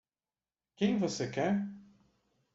Quem 0.77 0.97
você 0.97 1.27
quer? 1.29 1.61